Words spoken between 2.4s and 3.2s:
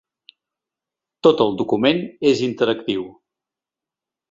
interactiu.